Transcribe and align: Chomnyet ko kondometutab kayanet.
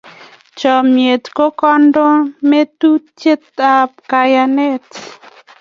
Chomnyet 0.59 1.23
ko 1.35 1.45
kondometutab 1.59 3.89
kayanet. 4.09 4.87